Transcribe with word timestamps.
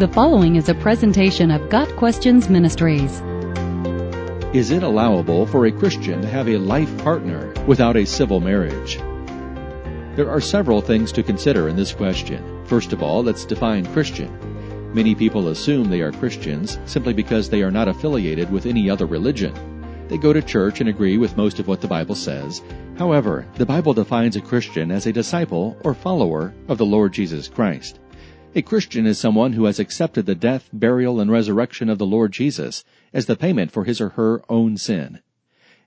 The 0.00 0.08
following 0.08 0.56
is 0.56 0.70
a 0.70 0.74
presentation 0.74 1.50
of 1.50 1.68
Got 1.68 1.94
Questions 1.96 2.48
Ministries. 2.48 3.20
Is 4.54 4.70
it 4.70 4.82
allowable 4.82 5.44
for 5.44 5.66
a 5.66 5.70
Christian 5.72 6.22
to 6.22 6.26
have 6.26 6.48
a 6.48 6.56
life 6.56 6.96
partner 7.04 7.52
without 7.66 7.98
a 7.98 8.06
civil 8.06 8.40
marriage? 8.40 8.96
There 10.16 10.30
are 10.30 10.40
several 10.40 10.80
things 10.80 11.12
to 11.12 11.22
consider 11.22 11.68
in 11.68 11.76
this 11.76 11.92
question. 11.92 12.64
First 12.64 12.94
of 12.94 13.02
all, 13.02 13.22
let's 13.22 13.44
define 13.44 13.92
Christian. 13.92 14.94
Many 14.94 15.14
people 15.14 15.48
assume 15.48 15.90
they 15.90 16.00
are 16.00 16.12
Christians 16.12 16.78
simply 16.86 17.12
because 17.12 17.50
they 17.50 17.62
are 17.62 17.70
not 17.70 17.86
affiliated 17.86 18.50
with 18.50 18.64
any 18.64 18.88
other 18.88 19.04
religion. 19.04 19.52
They 20.08 20.16
go 20.16 20.32
to 20.32 20.40
church 20.40 20.80
and 20.80 20.88
agree 20.88 21.18
with 21.18 21.36
most 21.36 21.58
of 21.58 21.68
what 21.68 21.82
the 21.82 21.88
Bible 21.88 22.14
says. 22.14 22.62
However, 22.96 23.46
the 23.56 23.66
Bible 23.66 23.92
defines 23.92 24.36
a 24.36 24.40
Christian 24.40 24.90
as 24.90 25.04
a 25.04 25.12
disciple 25.12 25.76
or 25.84 25.92
follower 25.92 26.54
of 26.68 26.78
the 26.78 26.86
Lord 26.86 27.12
Jesus 27.12 27.48
Christ. 27.48 28.00
A 28.52 28.62
Christian 28.62 29.06
is 29.06 29.16
someone 29.16 29.52
who 29.52 29.66
has 29.66 29.78
accepted 29.78 30.26
the 30.26 30.34
death, 30.34 30.68
burial, 30.72 31.20
and 31.20 31.30
resurrection 31.30 31.88
of 31.88 31.98
the 31.98 32.06
Lord 32.06 32.32
Jesus 32.32 32.84
as 33.12 33.26
the 33.26 33.36
payment 33.36 33.70
for 33.70 33.84
his 33.84 34.00
or 34.00 34.08
her 34.10 34.42
own 34.48 34.76
sin. 34.76 35.20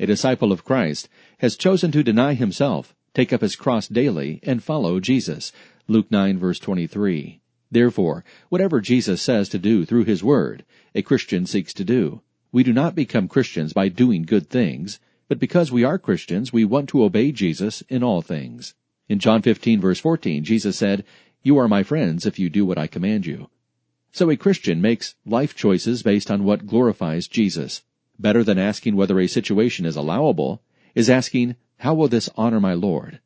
A 0.00 0.06
disciple 0.06 0.50
of 0.50 0.64
Christ 0.64 1.08
has 1.38 1.56
chosen 1.56 1.92
to 1.92 2.02
deny 2.02 2.34
himself, 2.34 2.96
take 3.14 3.32
up 3.32 3.42
his 3.42 3.54
cross 3.54 3.86
daily, 3.86 4.40
and 4.42 4.60
follow 4.60 4.98
Jesus. 4.98 5.52
Luke 5.86 6.10
9 6.10 6.36
verse 6.36 6.58
23. 6.58 7.40
Therefore, 7.70 8.24
whatever 8.48 8.80
Jesus 8.80 9.22
says 9.22 9.48
to 9.50 9.58
do 9.60 9.84
through 9.84 10.04
his 10.04 10.24
word, 10.24 10.64
a 10.96 11.02
Christian 11.02 11.46
seeks 11.46 11.72
to 11.74 11.84
do. 11.84 12.22
We 12.50 12.64
do 12.64 12.72
not 12.72 12.96
become 12.96 13.28
Christians 13.28 13.72
by 13.72 13.88
doing 13.88 14.22
good 14.22 14.50
things, 14.50 14.98
but 15.28 15.38
because 15.38 15.70
we 15.70 15.84
are 15.84 15.96
Christians, 15.96 16.52
we 16.52 16.64
want 16.64 16.88
to 16.88 17.04
obey 17.04 17.30
Jesus 17.30 17.84
in 17.88 18.02
all 18.02 18.20
things. 18.20 18.74
In 19.08 19.20
John 19.20 19.42
15 19.42 19.80
verse 19.80 20.00
14, 20.00 20.42
Jesus 20.44 20.76
said, 20.76 21.04
you 21.42 21.58
are 21.58 21.68
my 21.68 21.82
friends 21.82 22.26
if 22.26 22.38
you 22.38 22.48
do 22.50 22.66
what 22.66 22.78
I 22.78 22.86
command 22.86 23.26
you. 23.26 23.50
So 24.12 24.30
a 24.30 24.36
Christian 24.36 24.80
makes 24.80 25.14
life 25.26 25.54
choices 25.54 26.02
based 26.02 26.30
on 26.30 26.44
what 26.44 26.66
glorifies 26.66 27.28
Jesus. 27.28 27.82
Better 28.18 28.42
than 28.42 28.58
asking 28.58 28.96
whether 28.96 29.20
a 29.20 29.26
situation 29.26 29.86
is 29.86 29.96
allowable 29.96 30.62
is 30.94 31.10
asking, 31.10 31.56
how 31.78 31.94
will 31.94 32.08
this 32.08 32.28
honor 32.36 32.60
my 32.60 32.74
Lord? 32.74 33.20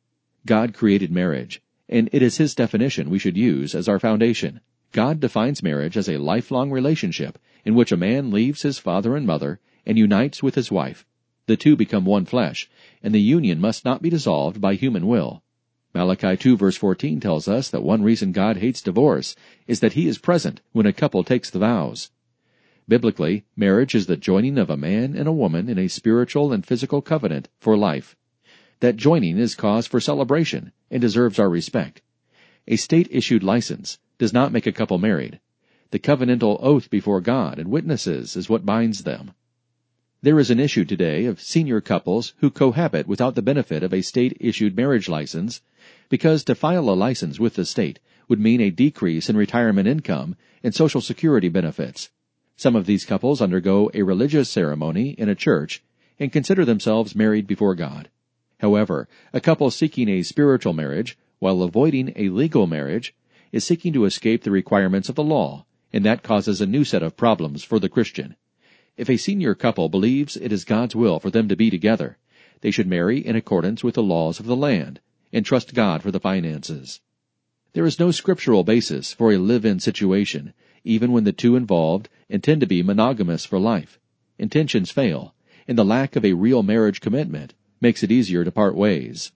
God 0.45 0.73
created 0.73 1.11
marriage, 1.11 1.61
and 1.89 2.09
it 2.11 2.21
is 2.21 2.37
His 2.37 2.53
definition 2.53 3.09
we 3.09 3.19
should 3.19 3.37
use 3.37 3.73
as 3.73 3.87
our 3.87 3.99
foundation. 3.99 4.59
God 4.91 5.19
defines 5.19 5.63
marriage 5.63 5.97
as 5.97 6.07
a 6.07 6.17
lifelong 6.17 6.69
relationship 6.69 7.39
in 7.65 7.75
which 7.75 7.91
a 7.91 7.97
man 7.97 8.29
leaves 8.29 8.61
his 8.61 8.77
father 8.77 9.15
and 9.15 9.25
mother 9.25 9.59
and 9.85 9.97
unites 9.97 10.43
with 10.43 10.55
his 10.55 10.71
wife. 10.71 11.05
The 11.47 11.57
two 11.57 11.75
become 11.75 12.05
one 12.05 12.25
flesh, 12.25 12.69
and 13.01 13.13
the 13.13 13.21
union 13.21 13.59
must 13.59 13.85
not 13.85 14.01
be 14.01 14.09
dissolved 14.09 14.61
by 14.61 14.75
human 14.75 15.07
will. 15.07 15.42
Malachi 15.95 16.35
2 16.35 16.57
verse 16.57 16.75
14 16.75 17.19
tells 17.19 17.47
us 17.47 17.69
that 17.69 17.83
one 17.83 18.01
reason 18.01 18.31
God 18.31 18.57
hates 18.57 18.81
divorce 18.81 19.35
is 19.67 19.79
that 19.81 19.93
he 19.93 20.07
is 20.07 20.17
present 20.17 20.59
when 20.71 20.87
a 20.87 20.93
couple 20.93 21.23
takes 21.23 21.51
the 21.51 21.59
vows. 21.59 22.09
Biblically, 22.87 23.45
marriage 23.55 23.93
is 23.93 24.07
the 24.07 24.17
joining 24.17 24.57
of 24.57 24.71
a 24.71 24.75
man 24.75 25.15
and 25.15 25.27
a 25.27 25.31
woman 25.31 25.69
in 25.69 25.77
a 25.77 25.87
spiritual 25.87 26.51
and 26.51 26.65
physical 26.65 27.01
covenant 27.01 27.47
for 27.59 27.77
life. 27.77 28.17
That 28.79 28.97
joining 28.97 29.37
is 29.37 29.53
cause 29.53 29.85
for 29.85 29.99
celebration 29.99 30.71
and 30.89 30.99
deserves 30.99 31.37
our 31.37 31.49
respect. 31.49 32.01
A 32.67 32.75
state-issued 32.75 33.43
license 33.43 33.99
does 34.17 34.33
not 34.33 34.51
make 34.51 34.65
a 34.65 34.71
couple 34.71 34.97
married. 34.97 35.39
The 35.91 35.99
covenantal 35.99 36.57
oath 36.59 36.89
before 36.89 37.21
God 37.21 37.59
and 37.59 37.69
witnesses 37.69 38.35
is 38.35 38.49
what 38.49 38.65
binds 38.65 39.03
them. 39.03 39.33
There 40.23 40.39
is 40.39 40.49
an 40.49 40.59
issue 40.61 40.85
today 40.85 41.25
of 41.25 41.41
senior 41.41 41.81
couples 41.81 42.33
who 42.37 42.49
cohabit 42.49 43.09
without 43.09 43.35
the 43.35 43.41
benefit 43.41 43.83
of 43.83 43.93
a 43.93 44.01
state-issued 44.01 44.73
marriage 44.73 45.09
license 45.09 45.59
because 46.07 46.45
to 46.45 46.55
file 46.55 46.89
a 46.89 46.95
license 46.95 47.41
with 47.41 47.55
the 47.55 47.65
state 47.65 47.99
would 48.29 48.39
mean 48.39 48.61
a 48.61 48.69
decrease 48.69 49.29
in 49.29 49.35
retirement 49.35 49.85
income 49.85 50.37
and 50.63 50.73
Social 50.73 51.01
Security 51.01 51.49
benefits. 51.49 52.09
Some 52.55 52.73
of 52.73 52.85
these 52.85 53.03
couples 53.03 53.41
undergo 53.41 53.91
a 53.93 54.03
religious 54.03 54.49
ceremony 54.49 55.09
in 55.09 55.27
a 55.27 55.35
church 55.35 55.83
and 56.17 56.31
consider 56.31 56.63
themselves 56.63 57.17
married 57.17 57.45
before 57.45 57.75
God. 57.75 58.07
However, 58.61 59.09
a 59.33 59.41
couple 59.41 59.69
seeking 59.71 60.07
a 60.07 60.23
spiritual 60.23 60.71
marriage 60.71 61.17
while 61.39 61.61
avoiding 61.61 62.13
a 62.15 62.29
legal 62.29 62.65
marriage 62.65 63.13
is 63.51 63.65
seeking 63.65 63.91
to 63.91 64.05
escape 64.05 64.43
the 64.43 64.51
requirements 64.51 65.09
of 65.09 65.15
the 65.15 65.21
law, 65.21 65.65
and 65.91 66.05
that 66.05 66.23
causes 66.23 66.61
a 66.61 66.65
new 66.65 66.85
set 66.85 67.03
of 67.03 67.17
problems 67.17 67.65
for 67.65 67.77
the 67.77 67.89
Christian. 67.89 68.37
If 68.95 69.09
a 69.09 69.17
senior 69.17 69.55
couple 69.55 69.89
believes 69.89 70.37
it 70.37 70.51
is 70.51 70.65
God's 70.65 70.95
will 70.95 71.19
for 71.19 71.31
them 71.31 71.47
to 71.47 71.55
be 71.55 71.71
together, 71.71 72.17
they 72.61 72.69
should 72.69 72.87
marry 72.87 73.25
in 73.25 73.35
accordance 73.35 73.83
with 73.83 73.95
the 73.95 74.03
laws 74.03 74.39
of 74.39 74.45
the 74.45 74.55
land 74.55 74.99
and 75.31 75.43
trust 75.43 75.73
God 75.73 76.03
for 76.03 76.11
the 76.11 76.19
finances. 76.19 77.01
There 77.73 77.87
is 77.87 77.99
no 77.99 78.11
scriptural 78.11 78.63
basis 78.63 79.11
for 79.11 79.31
a 79.31 79.39
live-in 79.39 79.79
situation, 79.79 80.53
even 80.83 81.11
when 81.11 81.23
the 81.23 81.33
two 81.33 81.55
involved 81.55 82.07
intend 82.29 82.61
to 82.61 82.67
be 82.67 82.83
monogamous 82.83 83.45
for 83.45 83.57
life. 83.57 83.99
Intentions 84.37 84.91
fail, 84.91 85.33
and 85.67 85.75
the 85.75 85.83
lack 85.83 86.15
of 86.15 86.23
a 86.23 86.33
real 86.33 86.61
marriage 86.61 87.01
commitment 87.01 87.55
makes 87.81 88.03
it 88.03 88.11
easier 88.11 88.43
to 88.43 88.51
part 88.51 88.75
ways. 88.75 89.31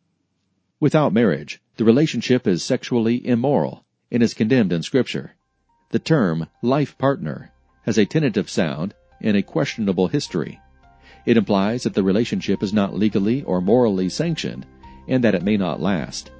Without 0.79 1.13
marriage, 1.13 1.59
the 1.77 1.83
relationship 1.83 2.45
is 2.45 2.61
sexually 2.61 3.25
immoral 3.27 3.83
and 4.11 4.21
is 4.21 4.35
condemned 4.35 4.71
in 4.71 4.83
Scripture. 4.83 5.35
The 5.89 5.99
term 5.99 6.47
life 6.61 6.95
partner 6.99 7.51
has 7.85 7.97
a 7.97 8.05
tentative 8.05 8.51
sound 8.51 8.93
and 9.21 9.37
a 9.37 9.41
questionable 9.41 10.07
history. 10.07 10.59
It 11.25 11.37
implies 11.37 11.83
that 11.83 11.93
the 11.93 12.03
relationship 12.03 12.63
is 12.63 12.73
not 12.73 12.95
legally 12.95 13.43
or 13.43 13.61
morally 13.61 14.09
sanctioned 14.09 14.65
and 15.07 15.23
that 15.23 15.35
it 15.35 15.43
may 15.43 15.57
not 15.57 15.81
last. 15.81 16.31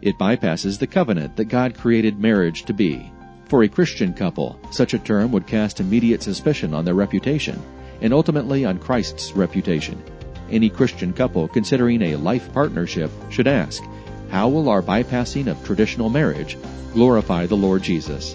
It 0.00 0.18
bypasses 0.18 0.78
the 0.78 0.86
covenant 0.86 1.36
that 1.36 1.46
God 1.46 1.76
created 1.76 2.18
marriage 2.18 2.64
to 2.64 2.72
be. 2.72 3.10
For 3.46 3.62
a 3.62 3.68
Christian 3.68 4.12
couple, 4.12 4.58
such 4.70 4.94
a 4.94 4.98
term 4.98 5.30
would 5.32 5.46
cast 5.46 5.80
immediate 5.80 6.22
suspicion 6.22 6.74
on 6.74 6.84
their 6.84 6.94
reputation 6.94 7.60
and 8.00 8.12
ultimately 8.12 8.64
on 8.64 8.78
Christ's 8.78 9.32
reputation. 9.32 10.02
Any 10.50 10.68
Christian 10.68 11.12
couple 11.12 11.48
considering 11.48 12.02
a 12.02 12.16
life 12.16 12.52
partnership 12.52 13.10
should 13.30 13.46
ask, 13.46 13.82
how 14.30 14.48
will 14.48 14.68
our 14.68 14.82
bypassing 14.82 15.46
of 15.46 15.64
traditional 15.64 16.08
marriage 16.08 16.56
glorify 16.92 17.46
the 17.46 17.56
Lord 17.56 17.82
Jesus? 17.82 18.34